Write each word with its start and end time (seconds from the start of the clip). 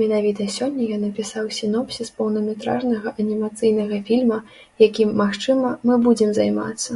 Менавіта 0.00 0.44
сёння 0.56 0.84
я 0.90 0.98
напісаў 1.04 1.48
сінопсіс 1.56 2.12
поўнаметражнага 2.18 3.12
анімацыйнага 3.24 3.98
фільма, 4.10 4.38
якім, 4.88 5.10
магчыма, 5.22 5.68
мы 5.90 5.94
будзем 6.06 6.30
займацца. 6.38 6.90